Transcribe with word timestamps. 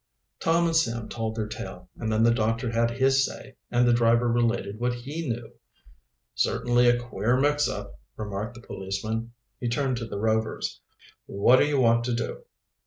Tom 0.39 0.65
and 0.65 0.75
Sam 0.75 1.07
told 1.09 1.35
their 1.35 1.45
tale, 1.47 1.87
and 1.95 2.11
then 2.11 2.23
the 2.23 2.33
doctor 2.33 2.71
had 2.71 2.89
his 2.89 3.23
say, 3.23 3.55
and 3.69 3.87
the 3.87 3.93
driver 3.93 4.27
related 4.27 4.79
what 4.79 4.95
he 4.95 5.29
knew. 5.29 5.53
"Certainly 6.33 6.89
a 6.89 6.97
queer 6.99 7.37
mix 7.39 7.69
up," 7.69 7.99
remarked 8.17 8.55
the 8.55 8.65
policeman. 8.65 9.33
He 9.59 9.69
turned 9.69 9.97
to 9.97 10.07
the 10.07 10.17
Rovers. 10.17 10.81
"What 11.27 11.57
do 11.57 11.67
you 11.67 11.79
want 11.79 12.03
to 12.05 12.15
do?" 12.15 12.41